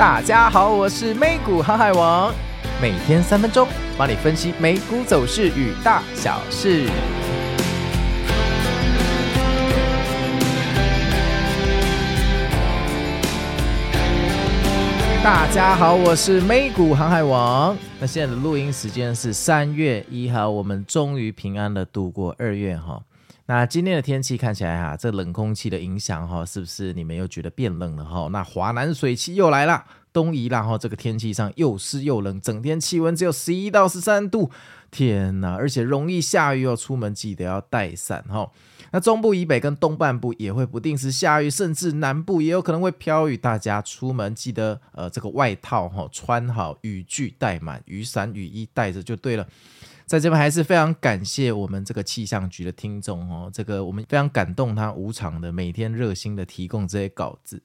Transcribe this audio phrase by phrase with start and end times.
[0.00, 2.32] 大家好，我是美股航海王，
[2.80, 6.86] 每天三分钟，帮你分析美股走势与大小事。
[15.22, 17.76] 大家好，我是美股航海王。
[18.00, 23.02] 那现在的录音时间是三月一号，我们终于平安的度过二月哈。
[23.50, 28.28] 那今天的天气看起来哈，这冷空气的影响哈，是不是你们又觉得变冷了哈？
[28.30, 34.52] 那华南水汽又来了，东移了哈，这个天气上又湿又冷，整天气温只有十一到十三度，
[34.92, 35.56] 天哪！
[35.56, 38.52] 而且容易下雨哦，出门记得要带伞哈。
[38.92, 49.44] 那中部以北跟东半部也会不定时下雨，甚至南部也有可能会飘雨，大家出门记得呃这个外套哈穿好，雨具带满，雨伞雨衣带着就对了。
[50.10, 57.62] 在这边还是非常感谢我们这个气象局的听众哦，这个我们非常感动他无偿的每天热心的提供这些稿子。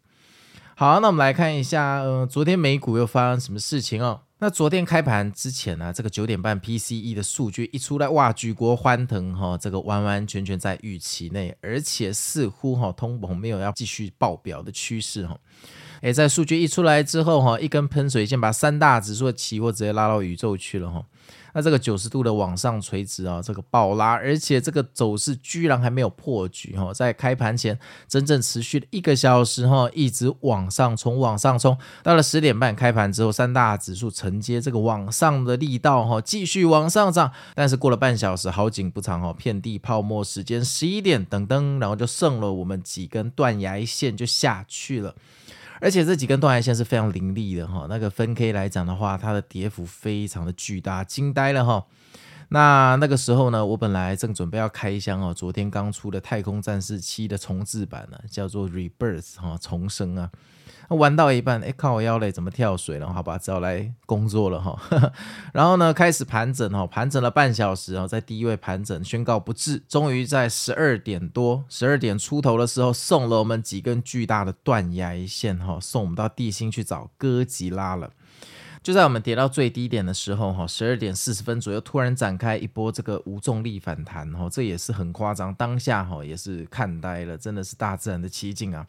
[0.76, 4.22] 好，那我们来看一下，呃，昨天美股又发生什么事情哦？
[4.38, 15.36] 那昨天开盘之前呢，这个九点半 PCE 的数据一出来，哇，举国欢腾哈，这个完完全全在预期内，而且似乎哈通膨没有要继续爆表的趋势哈。
[16.02, 21.04] 诶，在数据一出来之后哈，一根喷水线把三大指数的期货直接拉到宇宙去了哈。
[21.56, 45.16] 那这个九十度的往上垂直啊，这个暴拉，而且这个走势居然还没有破局哈，在开盘前整整持续了一个小时哈，一直往上冲，往上冲，到了十点半开盘之后，三大指数承接这个往上的力道哈，继续往上涨，但是过了半小时，好景不长哈，遍地泡沫时间十一点噔噔，然后就剩了我们几根断崖线就下去了。
[45.82, 51.86] 而且这几根断崖线是非常凌厉的哈，那个分 K 来讲的话，它的跌幅非常的巨大，惊呆了哈。
[52.50, 60.30] 那那个时候呢，我本来正准备要开箱哦，昨天刚出的《太空战士七》的重制版呢，叫做 Rebirth 哈，重生啊。
[60.90, 63.12] 玩到一半，哎，靠我腰嘞，怎么跳水了？
[63.12, 64.80] 好吧，只好来工作了哈。
[65.52, 69.82] 然后呢，开始盘整哈，盘整了半小时啊，在低位盘整，宣告不治。
[69.90, 78.12] 终于在十二点多、十二点出头的时候，送了我们几根巨大的断崖线哈，送我们到地心去找哥吉拉了。
[78.86, 88.86] 就在我们跌到最低点的时候哈，十二点四十分左右，突然展开一波这个无重力反弹哈，这也是很夸张，当下哈也是看呆了，真的是大自然的奇景啊。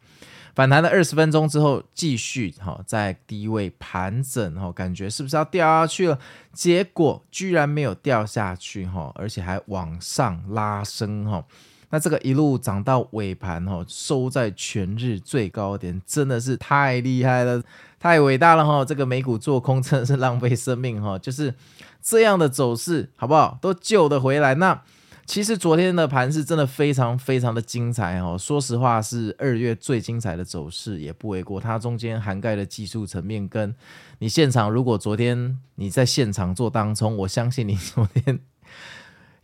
[0.54, 6.18] 反弹了二十分钟之后，继续哈在低位盘整哈，感觉是不是要掉下去了？
[6.52, 11.42] 结果居然没有掉下去哈，而且还往上拉升哈。
[11.90, 17.62] 那这个一路涨到尾盘哈，收在全日最高点，真的是太厉害了，
[17.98, 18.84] 太伟大了哈！
[18.84, 21.54] 这个美股做空真的是浪费生命哈， 就是
[22.02, 23.58] 这样的走势，好不好？
[23.60, 24.82] 都救得回来那。
[25.26, 31.60] 其实昨天的盘是真的非常非常的精彩哦，说实话是二月最精彩的走势也不为过。
[31.60, 33.74] 它中间涵盖的技术层面，跟
[34.20, 38.38] 你现场如果昨天你在现场做当冲，我相信你昨天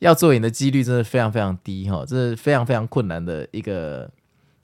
[0.02, 4.10] 要做赢的几率真的非常非常低哈，这是非常非常困难的一个。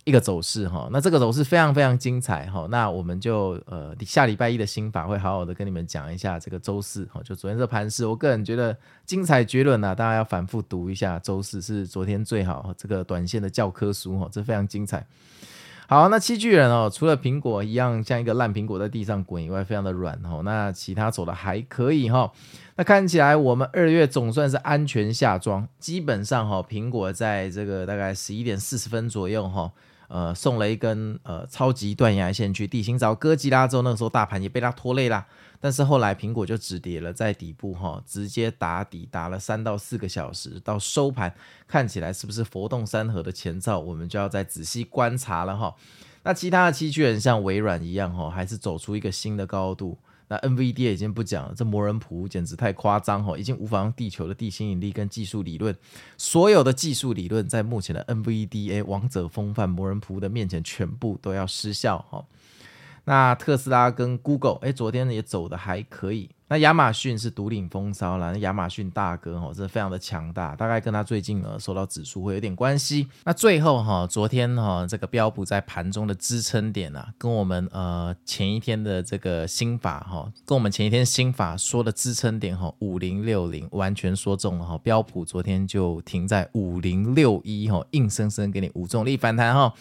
[0.05, 15.07] 一个走势哈，那这个走势非常非常精彩哈，那我们就呃下礼拜一的心法会好好的跟你们讲一下这个周四哈，就昨天这盘势，我个人觉得精彩绝伦呐，大家要反复读一下，周四是昨天最好这个短线的教科书哈，这非常精彩。
[15.91, 22.31] 好，那七巨人哦，除了苹果一样像一个烂苹果在地上滚以外，非常的软哦，那其他走的还可以哈，
[22.77, 29.73] 那看起来我们二月总算是安全下庄，基本上哈，苹果在这个大概十一点四十分左右哈。
[30.09, 35.27] 呃，送了一根呃超级断崖线去地心找哥吉拉之后，那个时候大盘也被它拖累了。
[35.61, 41.35] 但是后来苹果就止跌了，在底部哈，直接打底打了三到四个小时，到收盘
[41.67, 45.75] 看起来是不是佛动山河的前兆，我们就要再仔细观察了哈。
[46.23, 49.99] 那其他的七巨人像微软一样哈，还是走出一个新的高度。
[50.29, 55.75] 那 NVIDIA 已经不讲了，这魔人仆简直太夸张哈，已经无法用地球的地心引力跟技术理论，
[56.17, 62.25] 所有的技术理论在目前的 NVDA 王者风范魔人仆的面前全部都要失效哈。
[63.09, 66.29] 那特斯拉跟 Google，哎，昨天也走得还可以。
[66.51, 73.09] 那亚马逊是独领风骚了，那亚马逊大哥哈，真的非常的强大，大概跟他最近呢受到指数会有点关系。
[73.25, 89.73] 那最后哈，昨天哈这个标普在盘中的支撑点啊，跟我们呃前一天的这个心法哈，跟我们前一天心法说的支撑点哈五零六零完全说中了哈，标普昨天就停在五零六一哈，硬生生给你无重力反弹哈。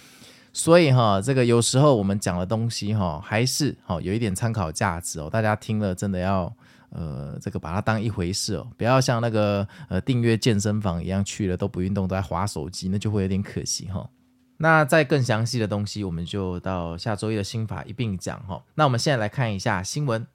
[0.57, 5.30] 所以哈，这个有时候我们讲的东西哈，还是哈有一点参考价值哦。
[5.30, 6.51] 大家听了真的要
[6.89, 14.09] 呃，这个把它当一回事哦，不要像那个呃订阅健身房一样去了都不运动，都在滑手机，那就会有点可惜哈。
[14.57, 18.63] 那再更详细的东西，我们就到下周一的新法一并讲哈。
[18.74, 20.25] 那我们现在来看一下新闻，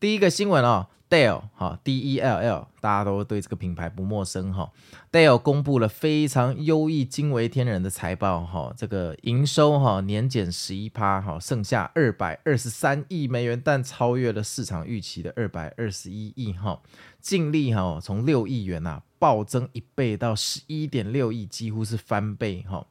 [0.00, 0.86] 第一个新闻哦。
[1.10, 4.70] Dell 哈，D E L L，大家都对这个品牌不陌生哈。
[5.10, 16.80] Dell 公布了非常优异、惊为天人的财报哈，这个营收哈年减十一趴哈，剩下二百二十三亿美元，但超越了市场预期的二百二十一亿哈。
[17.20, 22.86] 净利哈从六亿元呐暴增一倍到十一点六亿，几乎是翻倍哈。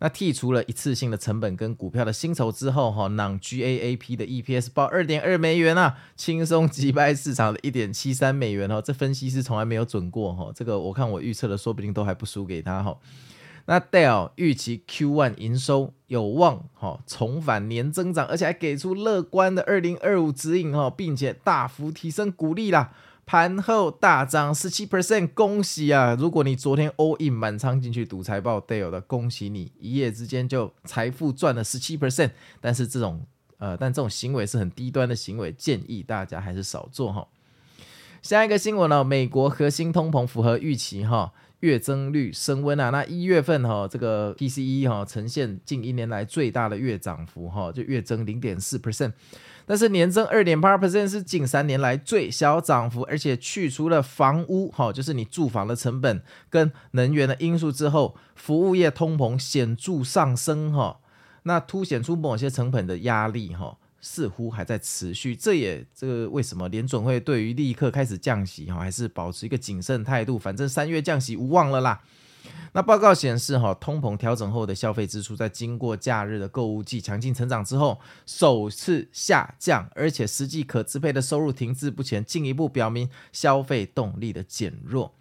[0.00, 8.80] 那剔除了一次性的成本跟股票的薪酬之后，哈，non-GAAP 的 EPS 报二点二美元啊，轻松击败市场的一点七三美元哦。
[8.80, 12.96] 这分析师从来没有准过哈，这个我看我预测的说不定都还不输给他哈。
[13.66, 22.92] 那 Dell 预期 Q1 营收有望哈重返年增长，而且还给出乐观的二零二五指引哈，并且大幅提升股利啦。
[23.28, 26.16] 盘后大涨十七 percent，恭喜啊！
[26.18, 32.30] 如果你昨天 all in 满仓进去赌财报 Dell 的，恭喜你，一夜之间就财富赚了十七 percent。
[32.58, 33.20] 但是这种
[33.58, 37.28] 呃，但这种行为是很低端的行为，建议大家还是少做哈。
[38.22, 42.90] 下一个新闻呢，美国核心通膨符合预期哈，月增率升温啊。
[42.90, 49.12] 那一月份哈，这个 PCE 哈呈现近一年来最大的月涨幅哈，就月增零点四 percent。
[49.64, 61.00] 但是年增二点八 percent 是近三年来最小涨幅，而且去除了房屋哈，就是你住房的成本跟能源的因素之后，服务业通膨显著上升哈，
[61.44, 65.34] 那凸显出某些成本的压力哈，似乎还在持续。
[65.34, 72.00] 这也这个为什么联准会对于立刻开始降息哈，还是保持一个谨慎态度，反正三月降息无望了啦。
[72.72, 85.14] 那报告显示，哈，通膨调整后的消费支出在经过假日的购物季强劲成长之后，首次下降，而且实际可支配的收入停滞不前，进一步表明消费动力的减弱。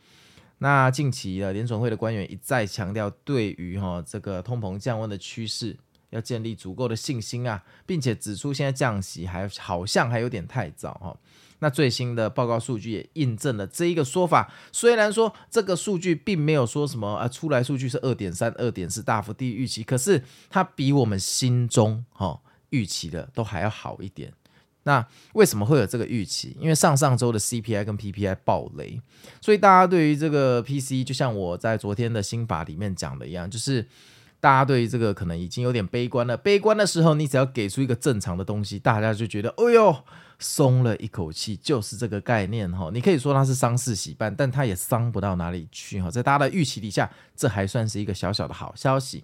[0.60, 5.78] 那近期的联准会的官员一再强调，对于哈这个通膨降温的趋势，
[6.12, 11.18] 要建立足够的信心啊，并且指出现在降息还好像还有点太早哈。
[11.60, 14.54] 那最新的报告数据也印证了这一个说法。
[14.72, 22.40] 虽然说这个数据并没有说什么啊，出来数据是二点三、二点四，大幅低于预期，可是它比我们心中哈
[22.70, 24.32] 预期的都还要好一点。
[24.84, 26.56] 那为什么会有这个预期？
[26.62, 29.02] 因为上上周的 CPI 跟 PPI 爆雷，
[29.42, 33.86] 所以大家对于这个 PC，就像我在昨天的新法里面讲的一样，就是
[34.48, 36.38] 大家对于这个可能已经有点悲观了。
[36.38, 39.94] 悲观的时候，你只要给出一个正常的东西，大家就觉得，哎呦。
[40.40, 42.92] 松了一口气，就是这个概念哈。
[42.94, 46.12] 你可以说它是丧事喜办，但它也伤不到哪里去哈。
[46.12, 49.24] 在大家的预期底下，这还算是一个小小的好消息。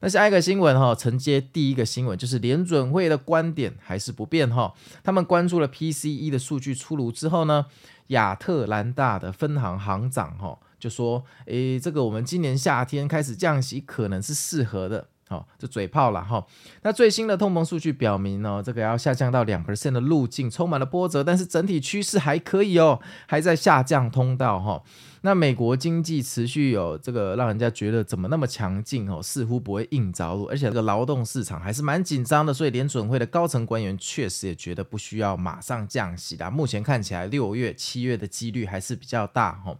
[0.00, 4.72] 那下一个新闻哈，承接第一个新闻，就是联准会的观点还是不变哈。
[5.04, 7.66] 他们关注了 PCE 的数据出炉之后呢，
[8.06, 16.44] 亚特兰大的分行行长哈就说：“诶，这个我们今年夏天开始降息可能是适合的。”好，就嘴炮了哈。
[16.82, 22.98] 那最新的通膨数据表明呢，这个要下降到两 percent 的路径充满了波折，但是整体趋势还可以哦，
[23.28, 24.82] 还在下降通道哈。
[25.20, 36.50] 那美国经济持续有这个让人家觉得怎么那么强劲哦，似乎不会硬着陆，而且这个劳动市场还是蛮紧张的，所以联准会的高层官员确实也觉得不需要马上降息的。
[36.50, 39.76] 目前看起来六月、七月的几率还是比较大哈。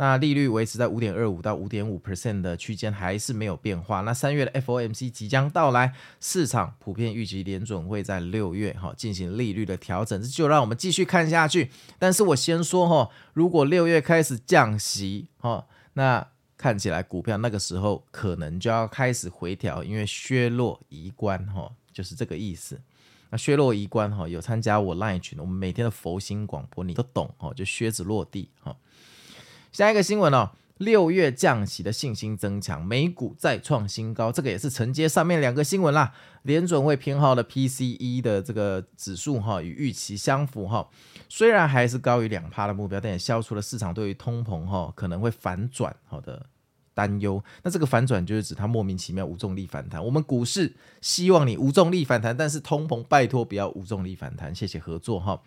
[0.00, 4.00] 那利率维持在五点二五到五点五 percent 的区间，还是没有变化。
[4.00, 11.70] 那三月的 FOMC 即将到来，市场普遍预计联准会在六月哈进行利率的调整，这就让我们继续看下去。
[11.98, 22.80] 但是我先说哈，如果六月开始降息哈，那看起来股票那个时候可能就要开始回调，因为薛落仪观哈，就是这个意思。
[23.28, 28.74] 那薛落仪观哈，有参加我 Line 群，我们每天的佛心广播你都懂哈，就靴子落地哈。
[29.72, 36.12] 下一个新闻哦，六月降息的信心增强，美股再创新高，这个也是承接上面两个新闻啦。
[36.42, 40.88] 联准会偏好的 PCE 的这个指数哈，与预期相符哈，
[41.28, 46.46] 虽然还是高于两趴的目标，但也消除了市场对于通膨哈可能会反转好的
[46.94, 47.44] 担忧。
[47.62, 50.02] 那这个反转就是指它莫名其妙无重力反弹。
[50.02, 55.42] 我们股市希望你无重力反弹，但是通膨拜托不要无重力反弹，谢谢合作哈。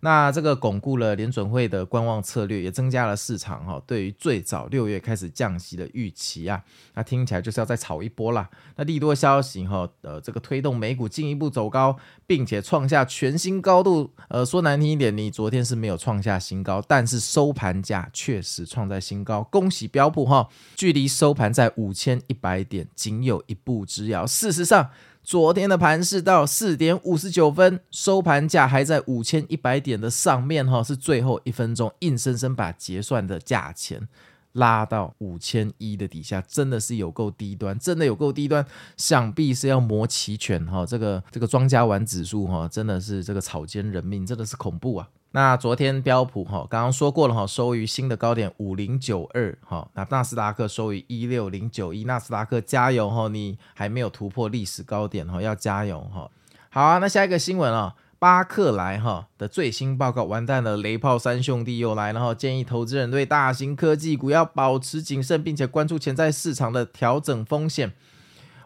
[0.00, 6.62] 那这个巩固了联准会的观望策略，也增加了市场哈对于最早六月开始降息的预期啊。
[6.94, 8.48] 那听起来就是要再炒一波啦。
[8.76, 14.12] 那利多消息哈，呃，这个推动美股进一步走高，并且创下全新高度。
[14.28, 19.42] 呃，说难听一点，你昨天是没有创下新高，但是收盘价确实创在新高。
[19.50, 24.26] 恭喜标普哈，距离收盘在五千一百点仅有一步之遥。
[24.26, 24.90] 事实上。
[25.28, 34.08] 昨天的盘是到四点五十九分，收盘价还在五千一百点的上面哈，是最后一分钟硬生生把结算的价钱
[34.52, 38.64] 拉到五千一的底下，真的是有够低端，真的有够低端，
[38.96, 40.86] 想必是要磨齐全哈。
[40.86, 45.10] 这个这个庄家玩指数哈，真的是这个草菅人命，真的是恐怖啊。
[45.38, 49.88] 那昨天标普哈，刚刚说过了哈，收于新的高点五零九二哈。
[49.94, 56.28] 那纳斯达克收于一六零九一，纳斯达克加油哈，你还没有突破历史高点哈，要加油哈。
[56.70, 57.94] 好啊，那下一个新闻啊。
[58.18, 67.92] 巴克莱哈的最新报告完蛋了，雷炮三兄弟又来了哈，建议投资人对大型科技股要保持谨慎，并且关注潜在市场的调整风险。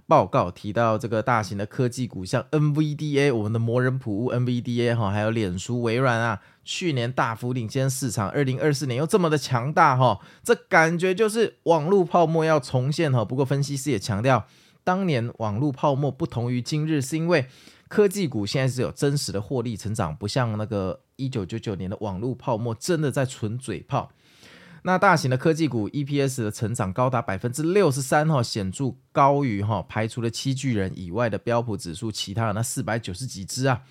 [0.09, 13.25] 报告提到，这个大型的科技股像 NVDA，我们的魔人普 NVDA 哈，还有脸书、微软啊，去年大幅领先市场，二零二四年又这么的强大哈，这感觉就是网络泡沫要重现哈。
[13.25, 14.47] 不过分析师也强调，
[14.85, 17.47] 当年网络泡沫不同于今日，是因为。
[17.89, 24.11] 科技股现在是有真实的获利成长，不像那个一九九九年的网络泡沫，真的在纯嘴炮。
[24.85, 33.83] 那大型的科技股 EPS 的成长高达百分之六十三，哈，显著高于哈排除了七巨人以外的标普指数，其他的那四百九十几只啊。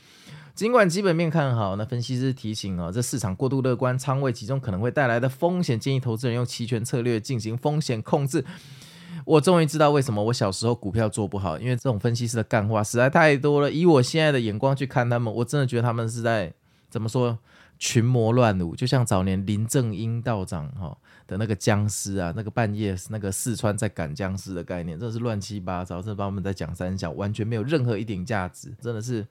[0.54, 8.44] 尽管基本面看好，那分析师提醒哦，这市场过度乐观，仓位集中可能会带来的风险，建议投资人用期权策略进行风险控制。
[9.24, 13.72] 我终于知道为什么我小时候股票做不好，因为这种分析师的干话实在太多了。
[13.72, 16.54] 以我现在的眼光去看他们，我真的觉得他们是在
[16.90, 17.40] 怎么说
[17.82, 20.96] 群魔乱舞，就像早年林正英道长哈
[21.26, 29.26] 的那个僵尸啊，那个半夜那个四川在赶僵尸的概念，真的是乱七八糟，这把我们在讲三小，完全没有任何一点价值，真的是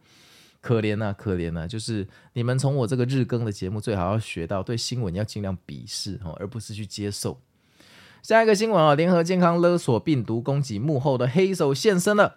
[0.61, 1.65] 可怜啊，可怜啊！
[1.65, 7.41] 就是你们从我这个日更的节目，最好要学到对新闻要尽量鄙视哈，而不是去接受。
[8.21, 12.35] 下一个新闻啊，联合健康勒索病毒攻击幕后的黑手现身了。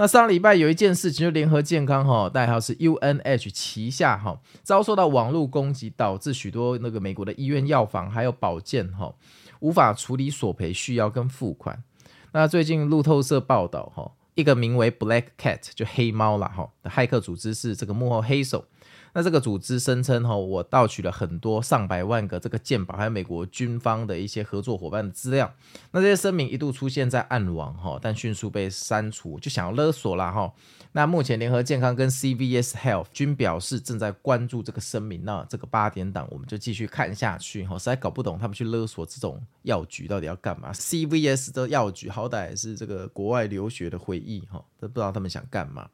[0.00, 9.12] 那上礼拜有一件事情，就联合健康哈，代号是 UNH 旗下哈，遭受到网络攻击，导致许多那个美国的医院、药房还有保健哈，
[9.58, 11.82] 无法处理索赔需要跟付款。
[12.30, 18.66] 那最近路透社报道哈，一个名为 Black Cat 就黑猫啦哈的骇客组织是这个幕后黑手。
[19.14, 25.52] 那这个组织声称哈，我盗取了很多上百万个这个健保，还有美国军方的一些合作伙伴的资料。
[25.92, 30.52] 那这些声明一度出现在暗网哈，但迅速被删除，就想要勒索了哈。
[30.92, 35.24] 那目前联合健康跟 CVS Health 均表示正在关注这个声明。
[35.24, 45.88] 那这个八点档我们就继续看下去哈，实在搞不懂他们去勒索这种药局到底要干嘛？CVS 的药局好歹是这个国外留学的回忆哈，都不知道他们想干嘛。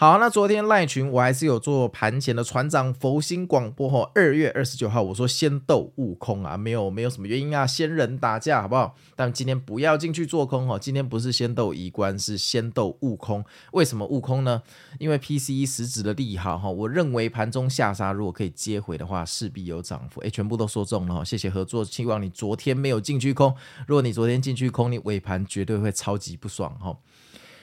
[0.00, 8.96] 好，那昨天赖群我还是有做盘前的船长佛心广播哈，二月二十九号我说先斗悟空啊，没有没有什么原因啊，仙人打架好不好？
[9.14, 13.44] 但今天不要进去做空哈，今天不是先斗宜关，是先斗悟空。
[13.72, 14.62] 为什么悟空呢？
[14.98, 20.22] 因为 PCE 实质的利好哈，我认为盘中下杀如果可以接回的话，势必有涨幅。
[20.22, 23.54] 诶，全部都说中了哈，谢谢合作，希望你昨天没有进去空，
[23.86, 26.96] 如果你昨天进去空，你尾盘绝对会超级不爽哈。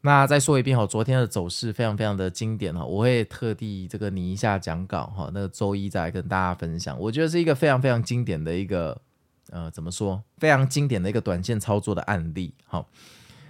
[0.03, 8.99] 那再说一遍哈，昨天的走势非常非常的经典哈，我会特地这个拟一下讲稿哈，那个周一再来跟大家分享，我觉得是一个非常非常经典的一个
[9.49, 12.85] 呃怎么说，非常经典的一个短线操作的案例哈。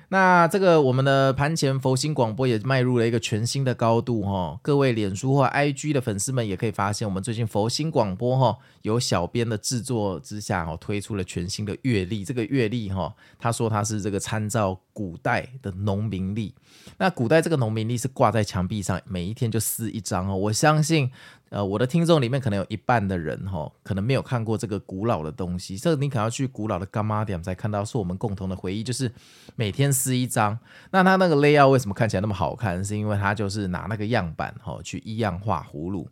[0.10, 12.24] 那这个我们的盘前佛心广播也迈入了一个全新的高度哈，各位脸书或 IG 的粉丝们也可以发现，我们最近佛心广播哈，有小编的制作之下哈，推出了全新的月历。
[12.24, 16.52] 这个月历哈，他说他是这个参照古代的农民历，
[16.98, 21.12] 那古代这个农民历是挂在墙壁上，每一天就撕一张哦，我相信。
[21.50, 29.10] 呃，我的听众里面可能有一半的人哈，可能没有看过这个古老的东西，这个你可能要去古老的柑仔店才看到，是我们共同的回忆，就是
[29.56, 30.58] 每天撕一张。
[30.90, 32.84] 那它那个 layout 为什么看起来那么好看？
[32.84, 36.10] 是因为它就是拿那个样板哈去一样画葫芦。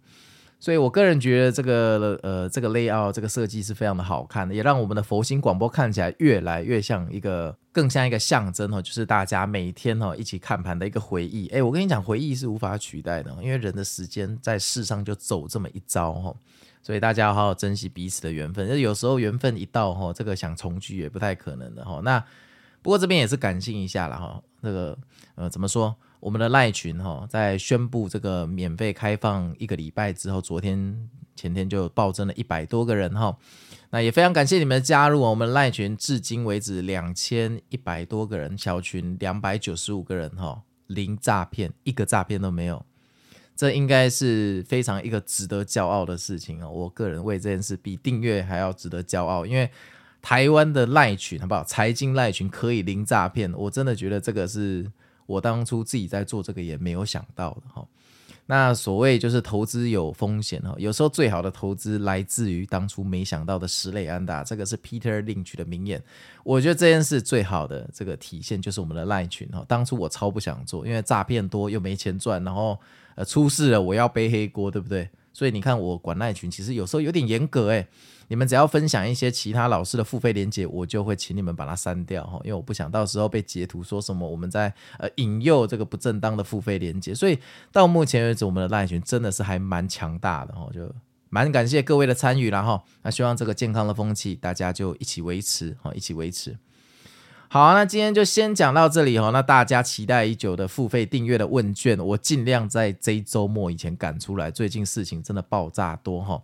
[0.65, 11.47] 所以，我个人觉得这个呃，这个 layout 这个设计是非常的好看的，也让我们的佛心广播看起来越来越像一个，更像一个象征哈，就是大家每天哈一起看盘的一个回忆。
[11.49, 16.35] 哎，我跟你讲，回忆是无法取代的，因为人的时间在世上就走这么一遭哈，
[16.81, 18.67] 所以大家要好好珍惜彼此的缘分。
[18.81, 22.01] 有时候缘分一到哈，这个想重聚也不太可能的哈。
[22.03, 22.19] 那
[22.81, 24.97] 不过这边也是感性一下了哈，这个
[25.35, 25.95] 呃怎么说？
[26.25, 33.37] 我们的赖群哈，在宣布这个免费开放一个礼拜之后，昨天前天就暴增了一百多个人哈。
[33.91, 42.83] 那也非常感谢你们的加入，我们赖群至今为止两千一百多个人，小群两百九十五个人哈，零诈骗，一个诈骗都没有。
[43.55, 46.71] 这应该是非常一个值得骄傲的事情哦！
[46.71, 49.69] 我个人为这件事比订阅还要值得骄傲，因为
[50.23, 51.63] 台湾的赖群好不好？
[51.63, 54.91] 财经赖群可以零诈骗，我真的觉得这个是。
[55.25, 57.85] 我当初自己在做这个也没有想到的哈，
[58.45, 66.01] 那所谓就是投资有风险哈，有时候最好的投资来自于当初没想到的十垒安达，这个是 Peter Lynch 的名言。
[66.43, 72.79] 我觉得这件事最好的这个体现就是我们的赖群哈，当初我超不想做，因为诈骗多又没钱赚，然后
[73.15, 75.09] 呃出事了我要背黑锅，对不对？
[75.35, 77.85] 所以你看我管赖群其实有时候有点严格诶。
[78.27, 87.13] 你们只要分享一些其他老师的付费连接，我就会请你们把它删掉哈，因为我不想到时候被截图说什么我们在呃引诱这个不正当的付费连接。
[87.13, 87.37] 所以
[87.71, 90.91] 到目前为止，我们的赖群真的是还蛮强大的哈，就
[91.29, 92.83] 蛮感谢各位的参与啦哈。
[93.03, 96.57] 那希望这个健康的风气大家就一起维持哈，一起维持。
[97.47, 99.29] 好，那今天就先讲到这里哈。
[99.29, 104.51] 那大家期待已久的付费订阅的问卷，我尽量在这一周末以前赶出来。
[104.51, 106.41] 最近事情真的爆炸多哈。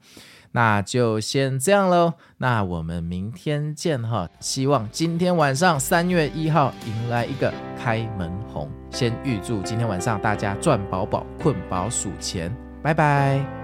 [0.54, 4.30] 那就先这样喽，那我们明天见哈！
[4.42, 12.54] 希望今天晚上三月一号迎来一个开门红，先预祝今天晚上大家赚饱饱、困饱数钱，
[12.84, 13.61] 拜拜。